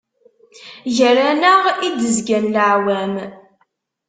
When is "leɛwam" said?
2.55-3.13